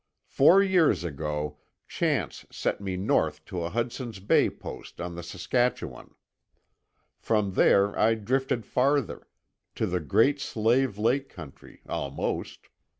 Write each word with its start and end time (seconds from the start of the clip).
Four 0.25 0.63
years 0.63 1.03
ago 1.03 1.59
chance 1.87 2.47
sent 2.51 2.81
me 2.81 2.97
north 2.97 3.45
to 3.45 3.61
a 3.61 3.69
Hudson's 3.69 4.17
Bay 4.17 4.49
post 4.49 4.99
on 4.99 5.13
the 5.13 5.21
Saskatchewan. 5.21 6.15
From 7.19 7.51
there 7.53 7.95
I 7.95 8.15
drifted 8.15 8.65
farther—to 8.65 9.85
the 9.85 9.99
Great 9.99 10.39
Slave 10.39 10.97
Lake 10.97 11.29
country, 11.29 11.83
almost. 11.87 12.61